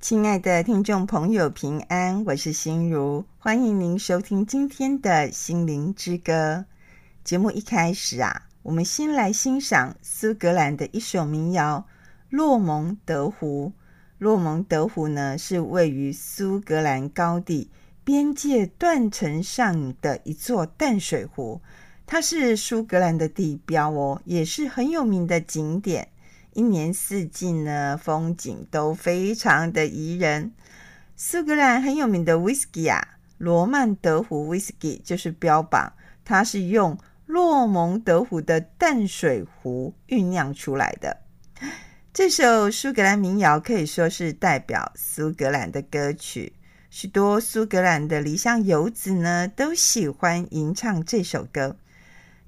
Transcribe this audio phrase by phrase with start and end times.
[0.00, 6.64] 亲爱的听众朋友，平安，我是心如，欢迎您收听今天的心灵之歌。
[7.22, 11.86] 节目一开始啊，我们先来欣赏苏格兰的一首民谣
[12.30, 13.74] 《洛蒙德湖》。
[14.16, 17.70] 洛蒙德湖呢，是位于苏格兰高地
[18.02, 21.60] 边界断层上的一座淡水湖，
[22.06, 26.08] 它是苏格兰的地标哦，也是很有名的景点。
[26.52, 30.52] 一年四季呢，风景都非常的宜人。
[31.16, 35.92] 苏格兰很有名的威士忌啊，罗曼德湖威士忌就是标榜，
[36.24, 41.18] 它是用洛蒙德湖的淡水湖酝酿出来的。
[42.12, 46.54] 这首苏格兰民谣可以说是代表苏格兰的歌曲，
[46.90, 51.76] 许多苏格兰的离乡游子呢都喜欢吟唱这首歌。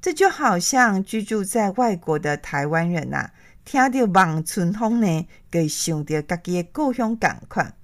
[0.01, 3.33] 这就好像居住在外国的台湾人呐、啊。
[3.65, 7.75] 听到望春风呢，可以想到自己的故乡感快。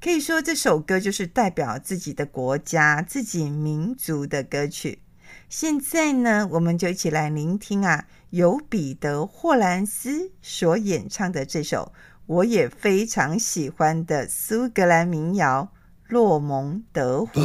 [0.00, 4.98] 可以说这首歌就是代表自己的国家、自己民族的歌曲。
[5.48, 11.92] 现在呢，我们就一起来聆听啊，由彼得·霍兰斯所演唱的这首
[12.26, 15.70] 我也非常喜欢的苏格兰民谣
[16.12, 17.40] 《洛蒙德湖》。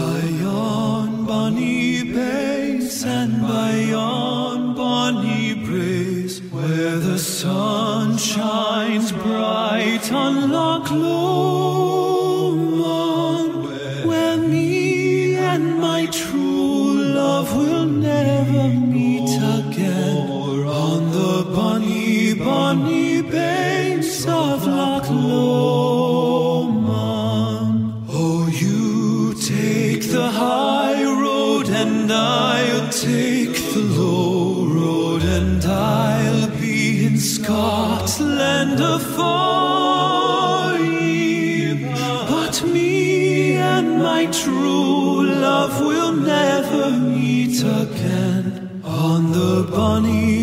[6.31, 12.45] is where the sun shines bright on Loch Lomond,
[14.07, 20.29] where me and my true love will never meet again.
[20.85, 25.65] On the bonny, bonny banks of Loch Lomond,
[28.09, 32.70] oh, you take the high road and I.
[37.51, 39.27] Scotland afore
[42.31, 50.40] but me and my true love will never meet again on the bonnie.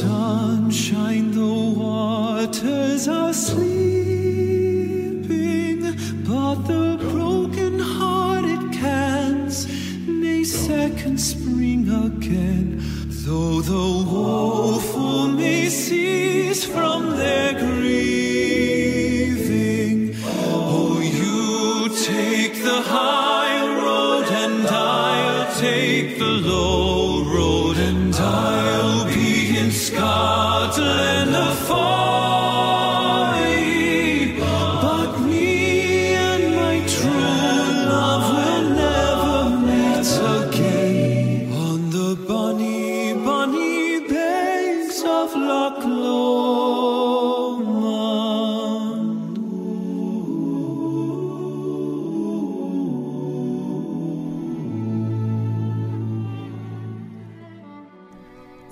[0.00, 3.70] sunshine, the waters are sleeping,
[6.28, 9.66] but the broken hearted can't.
[10.06, 12.82] Nay, second spring again,
[13.24, 13.95] though the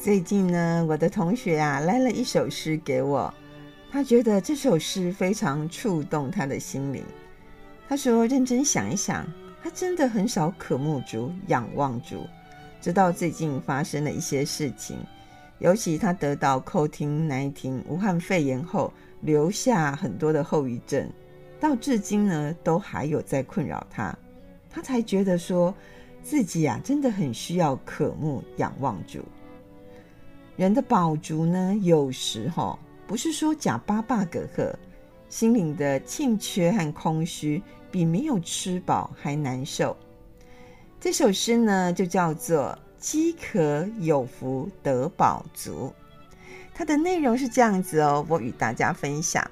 [0.05, 3.33] 最近呢，我的同学啊来了一首诗给我，
[3.91, 7.03] 他觉得这首诗非常触动他的心灵。
[7.89, 9.27] 他说：“认真想一想，
[9.63, 12.27] 他真的很少渴慕主、仰望主，
[12.83, 14.99] 直到最近发生了一些事情，
[15.59, 18.93] 尤其他得到 COVID-19 武汉肺炎后，
[19.23, 21.11] 留下很多的后遗症，
[21.59, 24.15] 到至今呢都还有在困扰他。
[24.69, 25.75] 他才觉得说
[26.23, 29.21] 自己啊真的很需要渴慕仰望主。
[30.57, 34.75] 人的饱足呢，有时候不是说假巴巴葛贺，
[35.29, 39.97] 心灵的欠缺和空虚比没有吃饱还难受。
[41.01, 42.79] 这首诗呢就叫做。
[42.97, 45.93] 饥渴有福得饱足，
[46.73, 49.47] 它的内容是这样子哦，我与大家分享：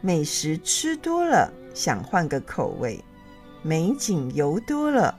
[0.00, 3.02] 美食吃多了，想换个口味；
[3.62, 5.12] 美景游多了，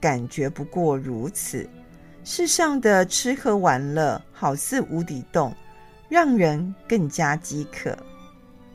[0.00, 1.70] 感觉不过如此。
[2.24, 5.54] 世上的吃喝玩乐好似无底洞，
[6.08, 7.96] 让人更加饥渴。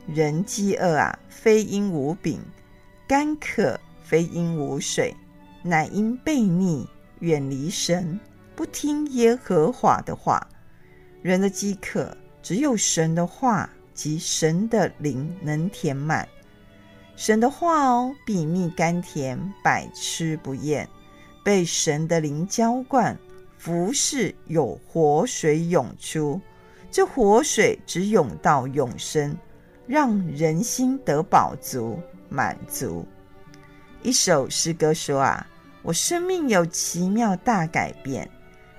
[0.06, 2.38] 人饥饿啊，非因无饼；
[3.06, 5.14] 干渴非因无水，
[5.62, 6.86] 乃因悖逆。
[7.20, 8.20] 远离神，
[8.54, 10.46] 不听耶和华的话。
[11.20, 16.28] 人的饥渴，只有神的话及神的灵能填满。
[17.16, 20.88] 神的话哦，比蜜甘甜，百吃不厌。
[21.42, 23.18] 被神的灵浇灌，
[23.58, 26.40] 服侍有活水涌出。
[26.90, 29.36] 这活水只涌到永生，
[29.86, 32.00] 让人心得饱足
[32.30, 33.06] 满足。
[34.02, 35.46] 一首诗歌说啊。
[35.80, 38.28] 我生命有奇妙大改变，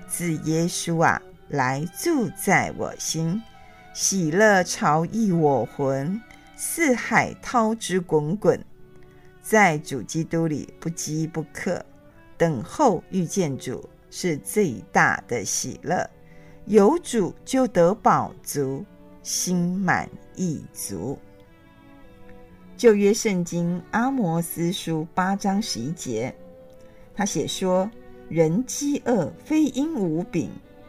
[0.06, 3.42] 自耶稣啊来住在我心，
[3.94, 6.20] 喜乐潮溢我魂，
[6.54, 8.62] 四海涛之滚滚，
[9.42, 11.84] 在主基督里不饥不渴，
[12.36, 16.08] 等候遇见主是最大的喜乐，
[16.66, 18.84] 有主就得饱足，
[19.22, 21.18] 心满意足。
[22.76, 26.34] 旧约圣经阿摩斯书八章十一节。
[27.14, 27.90] 他写说
[28.30, 30.48] ：“人饥饿，非因无饼；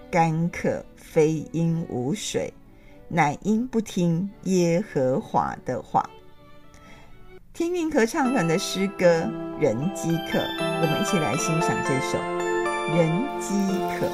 [0.10, 2.54] 干渴，非因无水，
[3.10, 6.10] 乃因不听耶和华的话。”
[7.54, 9.06] 天韵合唱团的诗歌
[9.60, 10.40] 《人饥渴》，
[10.82, 12.18] 我们一起来欣赏这首
[12.94, 13.08] 《人
[13.40, 13.48] 饥
[13.98, 14.06] 渴。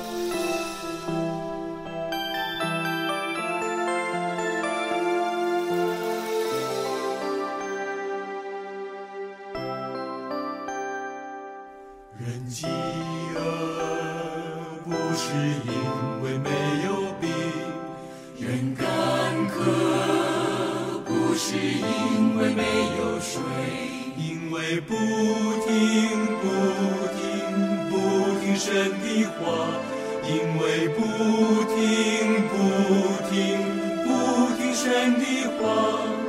[12.19, 12.67] 人饥
[13.35, 13.37] 饿
[14.85, 15.33] 不是
[15.65, 16.49] 因为没
[16.85, 16.87] 有
[17.19, 17.31] 病，
[18.39, 18.85] 人干
[19.47, 19.55] 渴
[21.03, 22.61] 不是因为没
[22.99, 23.41] 有水，
[24.17, 24.93] 因为不
[25.65, 26.45] 停不
[27.15, 27.16] 停。
[28.57, 29.69] 神的话，
[30.23, 31.01] 因为不
[31.65, 31.75] 听
[32.49, 32.53] 不
[33.29, 33.35] 听
[34.03, 34.07] 不
[34.57, 35.23] 听神的
[35.59, 36.26] 话。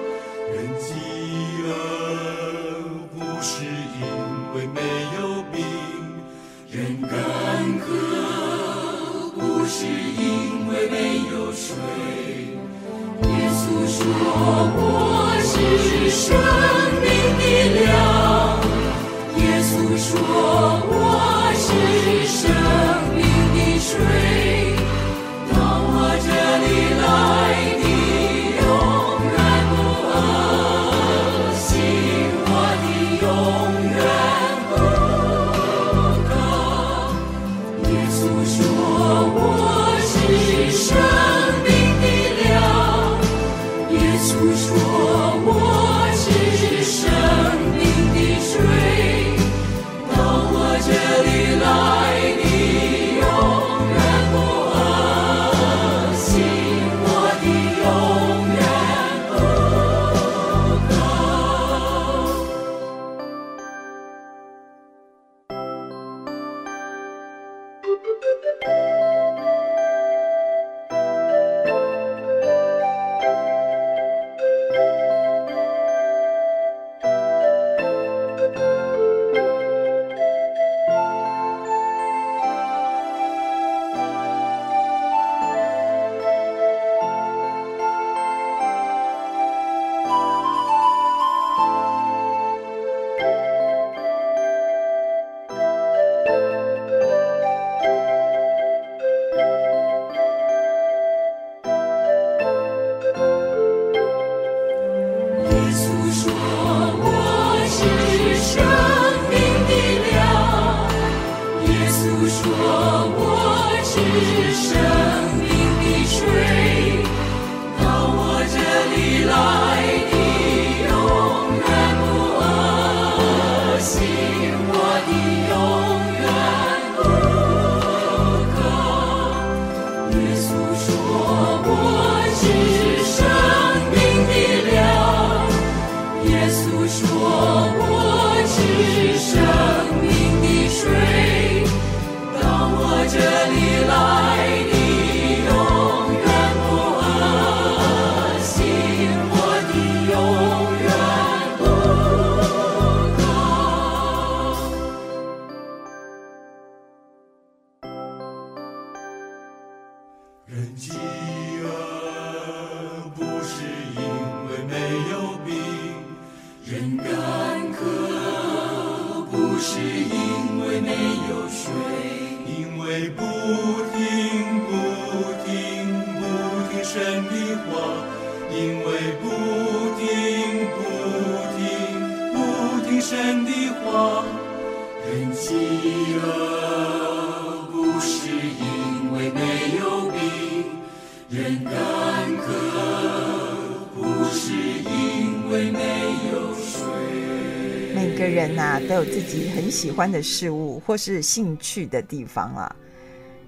[198.98, 202.76] 有自己很喜欢的事物或是兴趣的地方啊。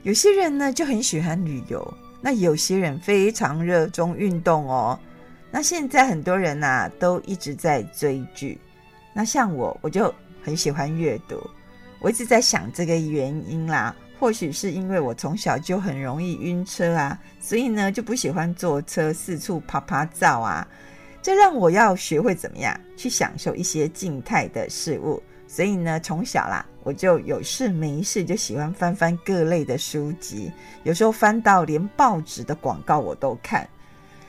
[0.05, 4.99] 有些人呢就很喜欢旅游，那有些人非常热衷运动哦。
[5.51, 8.57] 那现在很多人呐、啊、都一直在追剧，
[9.13, 11.39] 那像我，我就很喜欢阅读。
[11.99, 20.67] 我一直在想这个原因啦，或许是因为我从小就很容易晕车啊，所以呢就不喜欢坐车四处啪啪照啊。
[21.21, 30.53] 这让我要学会怎么样去享受一些静态的事物，所以呢，从小啦，我就有事没事就喜欢翻翻各类的书籍，
[30.85, 33.69] 有时候翻到连报纸的广告我都看，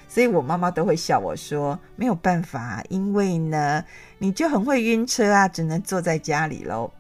[0.09, 3.85] 所以我妈妈都会笑我说没有办法，因为呢，
[4.17, 6.91] 你就很会晕车啊，只能坐在家里喽。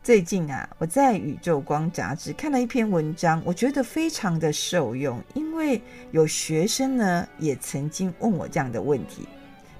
[0.00, 9.26] 最近啊，我在《宇宙光》杂志看了一篇文章，我觉得非常的受用，因为有学生呢也曾经问我这样的问题。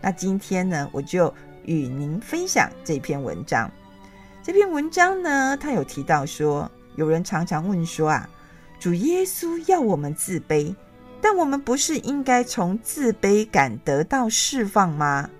[0.00, 1.32] 那今天呢，我就
[1.64, 3.70] 与您分享这篇文章。
[4.42, 8.28] 这篇文章呢，他有提到说，有人常常问说啊，
[8.78, 10.74] 主耶稣要我们自卑，
[11.20, 15.30] 但我们不是应该从自卑感得到释放吗？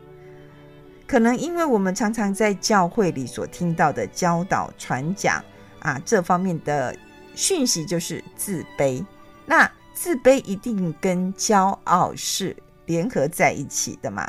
[1.06, 5.44] 可能因为我们常常在教会里所听到的教导、传讲
[5.80, 6.96] 啊，这方面的
[7.34, 9.04] 讯息就是自卑。
[9.44, 14.26] 那自卑一定跟骄傲是联合在一起的嘛？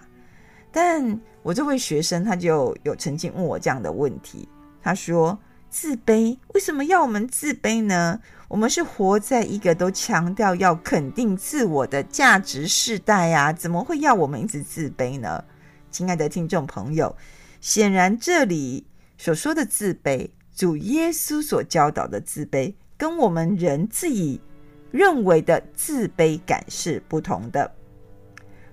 [0.70, 4.50] 但我这位学生他就有曾经问我这样的问题，
[4.82, 5.38] 他说
[5.70, 8.20] ：“自卑为什么要我们自卑呢？
[8.48, 15.44] 我们是活在一个都强调要肯定自我的价值世代啊，怎么会要我们一直自卑呢？”
[15.92, 17.16] 亲爱的听众朋友，
[17.62, 24.42] 显然这里所说的自卑，主耶稣所教导的自卑，跟我们人自己
[24.90, 27.72] 认为的自卑感是不同的。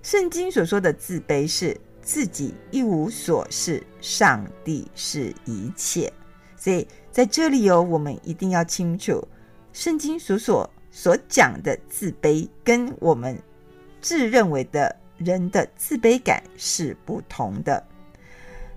[0.03, 6.13] 圣经所说的自卑是自己一无所事，上帝是一切。
[6.57, 9.27] 所以在这里有、我们一定要清楚，
[9.73, 13.41] 圣经所所所讲的自卑，跟我们
[14.01, 14.95] 自认为的。
[15.19, 17.87] 人的自卑感是不同的。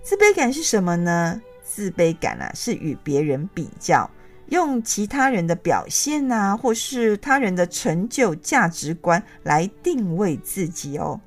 [0.04, 1.42] 自卑感是什么呢？
[1.64, 4.08] 自卑感啊，是与别人比较，
[4.50, 11.20] 用其他人的表现啊，或是他人的成就、价值观来定位自己哦。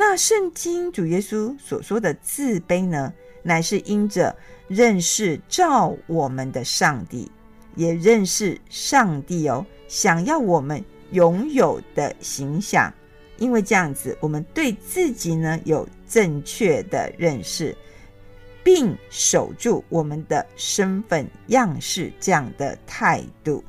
[0.00, 3.12] 那圣经主耶稣所说的自卑呢，
[3.42, 4.32] 乃是因着
[4.68, 7.28] 认识造我们的上帝，
[7.74, 12.94] 也认识上帝哦，想要我们拥有的形象。
[13.38, 17.76] 因为这样子，我们对自己呢有正确的认识，
[18.62, 23.64] 并守住我们的身份样式这样的态度。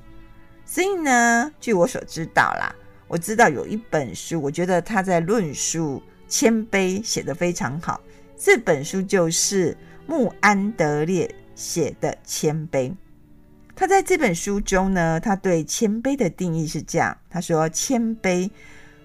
[0.63, 2.71] 所以呢，据我所知道啦，
[3.07, 7.99] 我知道有一本书，我觉得他在论述谦卑写得非常好。
[8.37, 9.75] 这本书就是
[10.07, 12.89] 穆安德烈写的《谦卑》。
[13.75, 18.49] 他在这本书中呢，他对谦卑的定义是这样：他说，谦卑。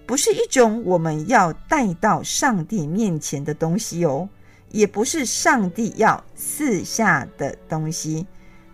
[0.07, 4.29] 不是一种我们要带到上帝面前的东西哦，
[4.69, 8.27] 也不是上帝要赐下的东西。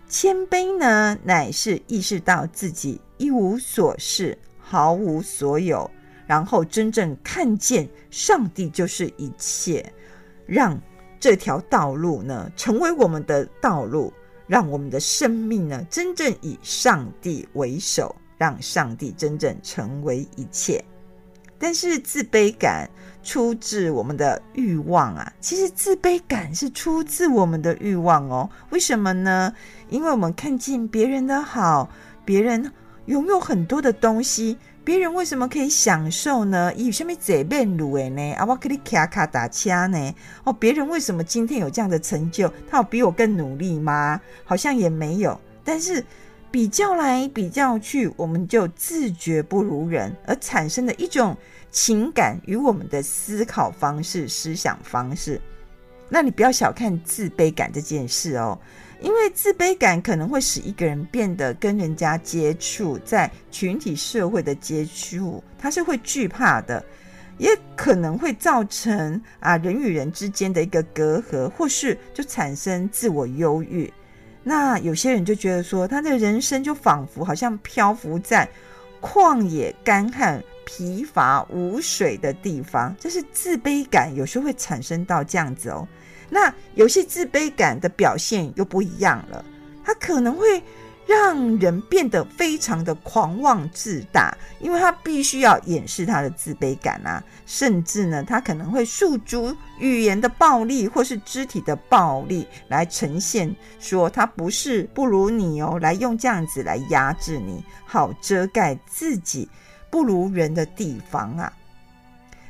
[0.08, 5.90] 谦卑呢，乃是意识到自己一无所事，毫无所有，
[6.26, 9.92] 然后真正看见上帝就是一切，
[10.46, 10.80] 让
[11.20, 14.12] 这条道路呢成为我们的道路，
[14.46, 20.84] 让我们的生命呢真正以上帝为首，让上帝真正成为一切。
[21.58, 22.90] 但是自卑感
[23.22, 28.50] 出自我们的欲望啊，其实自卑感是出自我们的欲望哦。
[28.70, 29.54] 为什么呢？
[29.88, 31.88] 因为我们看见别人的好，
[32.24, 32.72] 别人
[33.06, 36.72] 拥有很多的东西，别人为什么可以享受呢？
[36.74, 38.32] 以什么这边路诶呢？
[38.34, 40.14] 啊，我可以卡卡打掐呢？
[40.44, 42.52] 哦，别人为什么今天有这样的成就？
[42.68, 44.20] 他有比我更努力吗？
[44.44, 45.40] 好像也没有。
[45.62, 46.04] 但是
[46.50, 51.36] 比较来比较去，我们就自觉不如人，而产生的一种
[51.70, 55.40] 情感与我们的思考方式、思想方式。
[56.08, 58.58] 那你不要小看自卑感这件事哦。
[59.02, 66.82] 因为自卑感可能会使一个人变得跟人家接触，在群体社会的接触，他是会惧怕的，
[67.36, 73.92] 也可能会造成啊人与人之间的一个隔阂，或是就产生自我忧郁。
[74.44, 78.48] 那有些人就觉得说，他的人生就仿佛好像漂浮在
[79.00, 85.86] 旷野、干旱、疲乏、无水的地方，这是自卑感有时候会产生到这样子哦。
[86.34, 89.44] 那有些自卑感的表现又不一样了，
[89.84, 90.62] 它可能会
[91.06, 109.46] 让人变得非常的狂妄自大，因为他必须要掩饰他的自卑感啊，甚至呢，他可能会诉诸语言的暴力或是肢体的暴力来呈现，说他不是不如你哦，来用这样子来压制你，好遮盖自己
[109.90, 111.52] 不如人的地方啊。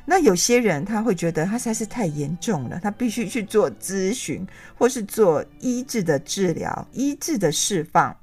[0.05, 4.45] 那有些人他会觉得他实在是太严重了，他必须去做咨询，
[4.77, 8.15] 或是做医治的治疗、医治的释放。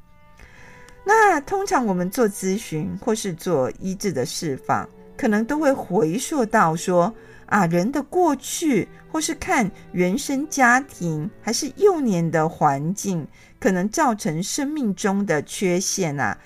[1.06, 7.12] 那通常我们做咨询或是做医治的释放，可能都会回溯到说
[7.46, 13.26] 啊，人的过去，或是看原生家庭还是幼年的环境，
[13.58, 16.38] 可能造成生命中的缺陷啊，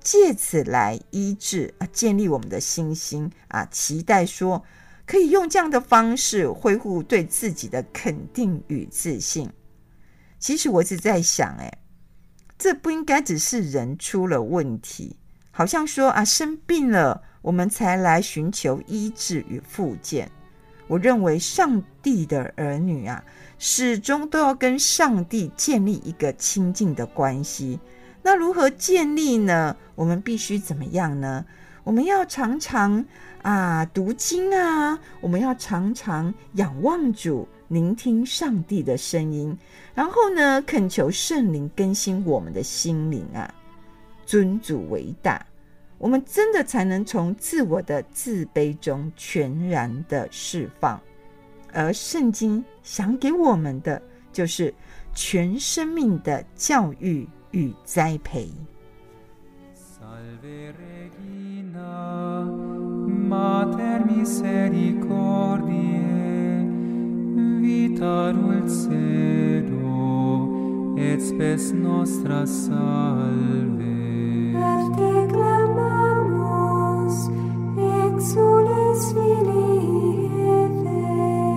[0.00, 4.62] 借此来医治啊，建立我们的信心啊，期待说。
[5.12, 9.46] 可以用这样的方式恢复对自己的肯定与自信。
[10.38, 11.70] 其实我一直在想，哎，
[12.56, 15.18] 这不应该只是人出了问题，
[15.50, 20.32] 好像说啊生病了，我们才来寻求医治与复健。
[20.86, 23.22] 我认为上帝的儿女啊，
[23.58, 27.78] 始终都要跟上帝建立一个亲近的关系。
[28.22, 29.76] 那如何建立呢？
[29.94, 31.44] 我们必须怎么样呢？
[31.84, 33.04] 我们要常常。
[33.42, 34.96] 啊，读经啊！
[35.20, 39.58] 我们要常常仰望主，聆听上帝的声音，
[39.96, 43.52] 然后呢，恳求圣灵更新我们的心灵啊，
[44.24, 45.44] 尊主为大，
[45.98, 51.00] 我们真的才能从自我的自卑中全然的释放。
[51.72, 54.00] 而圣经想给我们的，
[54.32, 54.72] 就是
[55.16, 58.48] 全生命的教育与栽培。
[61.72, 62.44] Regina,
[63.28, 66.68] Mater misericordiae,
[67.60, 69.76] vita dulcedo,
[70.96, 73.82] et spes nostra salve.
[74.54, 77.16] Et te clamamus,
[78.04, 80.28] exules Filii
[80.60, 81.02] Eve.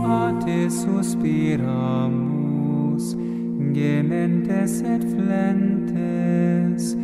[0.06, 0.08] A
[0.46, 3.06] te suspiramus,
[3.74, 6.96] gementes et flentes,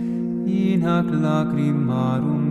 [0.46, 2.51] in hac lacrimarum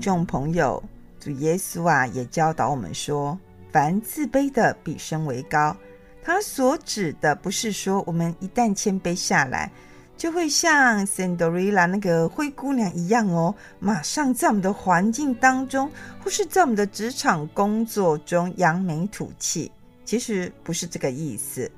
[0.00, 0.82] 众朋友，
[1.18, 3.38] 主耶稣啊，也教导我们说：
[3.72, 5.76] 凡自卑的，必升为高。
[6.22, 9.70] 他所指的，不是说我们一旦谦卑下来，
[10.16, 15.90] 就会像圣多瑞拉那个灰姑娘一样哦，马上在我们的环境当中，
[16.22, 19.70] 或是在我们的职场工作中扬眉吐气。
[20.04, 21.70] 其实不是这个意思。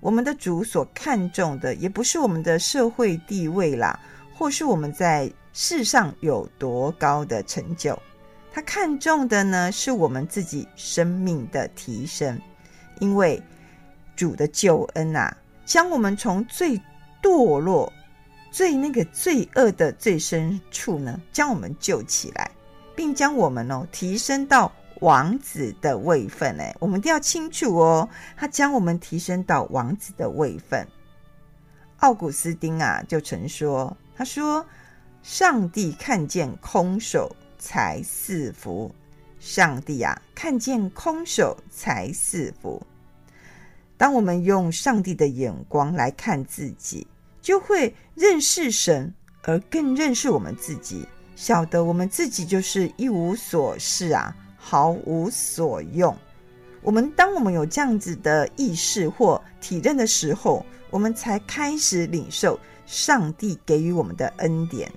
[0.00, 3.98] 我们的主所看重的，也不是我们的社会地位啦，
[4.34, 5.30] 或是我们在。
[5.52, 7.98] 世上有多高的成就，
[8.52, 12.40] 他看重的呢，是我们自己生命的提升。
[13.00, 13.42] 因为
[14.14, 16.80] 主的救恩啊，将我们从最
[17.22, 17.92] 堕落、
[18.50, 22.50] 最那个罪恶的最深处呢，将我们救起来，
[22.94, 26.60] 并将我们哦提升到王子的位分。
[26.60, 30.86] 哎，我们一定要清楚哦，他将我们提升到王子的位分。
[32.00, 34.64] 奥古斯丁啊，就曾说：“他说，
[35.22, 38.94] 上帝看见空手才赐福。
[39.38, 42.82] 上帝啊，看见空手才赐福。
[43.96, 47.06] 当我们用上帝的眼光来看自己，
[47.40, 51.06] 就会认识神，而更认识我们自己，
[51.36, 56.16] 晓得我们自己就是一无所事啊，毫无所用。
[56.82, 64.90] 我们当我们有这样子的意识或体认的时候，我们才开始领受上帝给予我们的恩典，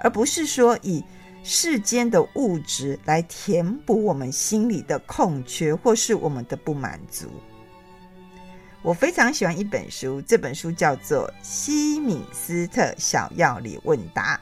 [0.00, 1.04] 而不是说以
[1.42, 7.28] 世间的物质来填补我们心里的空缺或是我们的不满足。
[8.82, 14.36] 我非常喜欢一本书，这本书叫做《西敏斯特小药理问答》。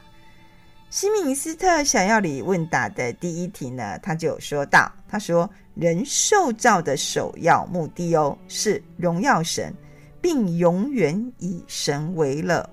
[0.89, 9.73] 西敏斯特小药理问答的第一题呢，他就有说到，他说：“人受造的首要目的哦，是荣耀神。”
[10.21, 12.69] 并永远以神为乐。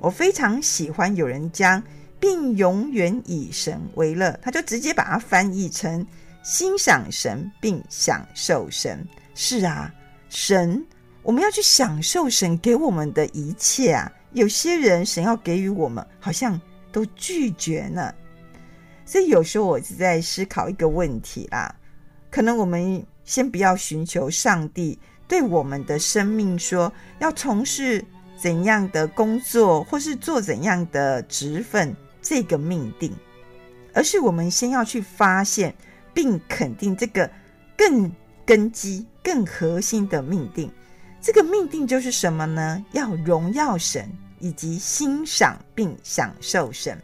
[0.00, 1.80] 我非常喜欢有人将
[2.20, 6.06] “并永远以神为乐”，他就直接把它翻译成
[6.44, 9.04] “欣赏神并享受神”。
[9.34, 9.92] 是啊，
[10.28, 10.84] 神，
[11.22, 14.12] 我们要去享受神给我们的一切啊。
[14.32, 16.60] 有些人神要给予我们，好像
[16.92, 18.14] 都拒绝呢。
[19.04, 21.74] 所以有时候我是在思考一个问题啦，
[22.30, 24.96] 可能我们先不要寻求上帝。
[25.26, 28.04] 对我们的生命说，要从事
[28.36, 33.14] 怎样的工作，或是做怎样的职分，这个命定，
[33.92, 35.74] 而是我们先要去发现
[36.12, 37.30] 并肯定这个
[37.76, 38.12] 更
[38.44, 40.70] 根基、更核心的命定。
[41.20, 42.84] 这个命定就是什么呢？
[42.92, 46.98] 要荣耀神，以及欣赏并享受神。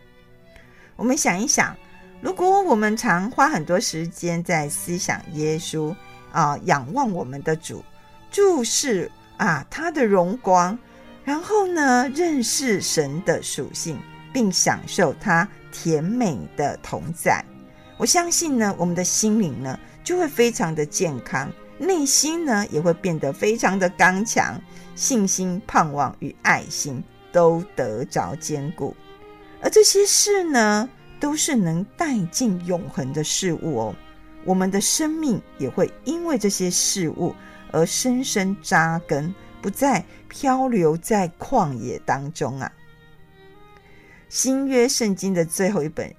[0.97, 1.77] 我们想一想，
[2.23, 5.95] 如果我们常花很多时间在思想耶稣
[6.33, 7.85] 啊，仰望我们的主。
[8.31, 10.79] 注视啊，他的荣光，
[11.25, 13.99] 然后呢，认识神的属性，
[14.37, 17.43] 并享受它甜美的同在。
[17.97, 24.61] 我相信呢，我们的心灵呢就会非常的健康，内心呢也会变得非常的刚强，
[24.95, 28.95] 信心、盼望与爱心都得着坚固。
[29.63, 30.87] 而这些事呢，
[31.19, 33.97] 都是能带进永恒的事物哦。
[34.45, 37.35] 我们的生命也会因为这些事物。
[37.73, 42.73] 而深深扎根，不再漂流在旷野当中啊！
[44.29, 46.13] 新约圣经的最后一本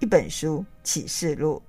[0.00, 1.62] 一本书《启示录》，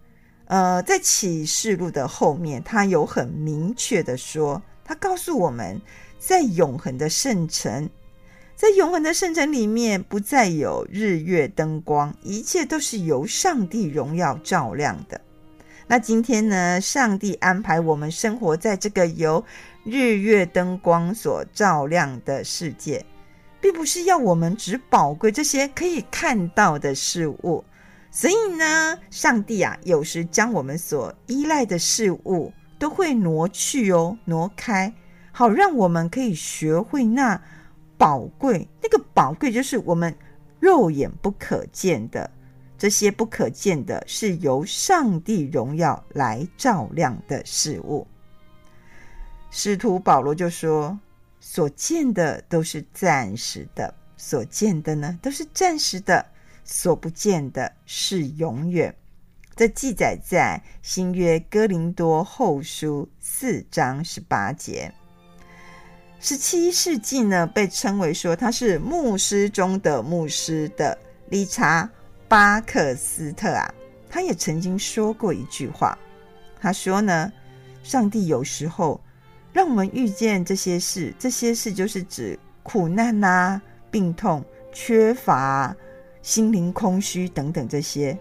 [0.45, 5.79] 呃，在《启示录》的后面，他有很明确的说，他告诉我们
[6.17, 7.87] 在永恒的圣城，
[8.55, 15.21] 在永恒的圣城里面，不再有日月灯光，一切都是由上帝荣耀照亮的。
[15.85, 19.43] 那今天呢，上帝安排我们生活在这个由
[19.83, 23.05] 日月灯光所照亮的世界，
[23.63, 27.63] 并不是要我们只宝贵这些可以看到的事物。
[28.11, 34.93] 所以呢，上帝啊，有时将我们所依赖的事物都会挪去哦，挪开，
[35.31, 37.41] 好让我们可以学会那
[37.97, 38.67] 宝贵。
[38.81, 40.13] 那个宝贵就是我们
[40.59, 42.29] 肉眼不可见的。
[42.77, 48.05] 这些不可见的，是由上帝荣耀来照亮的事物。
[49.49, 50.99] 使徒保罗就说
[51.45, 56.25] ：“所见的都是暂时的，所见的呢都是暂时的，
[56.63, 58.95] 所不见的是永远。”
[59.53, 64.89] 这记载在新约哥林多后书四章十八节。
[66.21, 71.87] 十七世纪呢，被称为说他是牧师中的牧师的理查。
[72.29, 73.71] 巴克斯特啊，
[74.09, 75.95] 他也曾经说过一句话，
[76.59, 77.31] 他说呢，
[77.83, 78.99] 上帝有时候
[79.53, 83.61] 让我们遇见这些事，这些事就是指苦难呐、
[83.91, 85.75] 病痛、缺乏、
[86.23, 88.17] 心灵空虚等等这些。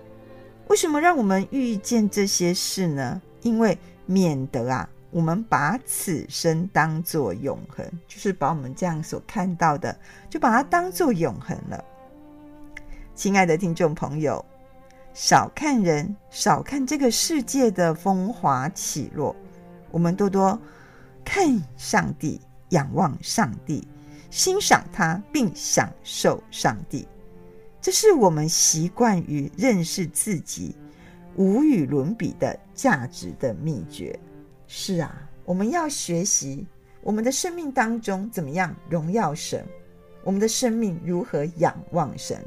[0.69, 3.21] 为什么让我们遇见这些事呢？
[3.41, 11.83] 因为免得啊，我们把此生当作永恒，就是把我们这样所看到的，就把它当作永恒了。
[13.15, 14.45] 亲爱的听众朋友，
[15.15, 19.35] 少看人，少看这个世界的风华起落，
[19.91, 20.59] 我们多多
[21.25, 23.87] 看上帝，仰望上帝，
[24.31, 27.07] 欣赏他，并享受上帝。
[27.81, 30.77] 这是我们习惯于认识自己
[31.37, 34.19] 无与伦比的价值的秘诀。
[34.67, 36.67] 是啊，我们要学习
[37.03, 39.67] 我们的生命当中怎么样荣耀神，
[40.23, 42.43] 我们的生命如何仰望神。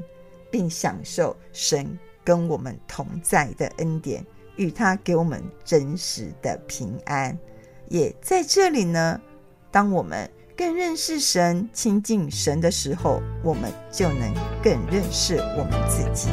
[0.48, 7.36] 并享受神跟我们同在的恩典，与他给我们真实的平安。
[7.88, 9.20] 也在这里呢，
[9.70, 16.28] 当我们更认识神、亲近神的时候，我们就能更认识我们自己。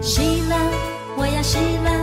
[0.00, 0.56] 希腊，
[1.16, 2.01] 我要希腊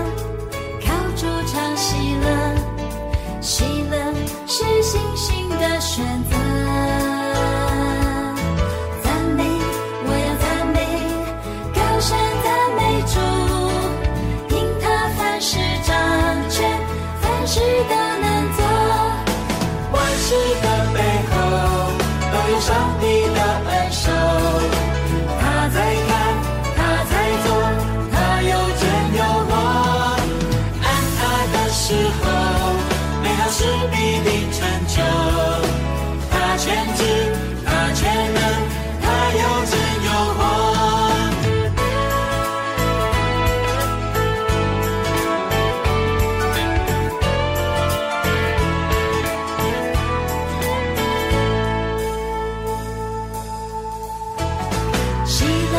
[55.30, 55.78] 喜乐，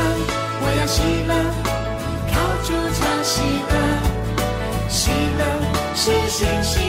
[0.63, 1.35] 我要喜乐，
[2.33, 3.75] 靠主，唱喜乐，
[4.89, 5.43] 喜乐
[5.97, 6.80] 是信心。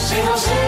[0.00, 0.67] 谁和谁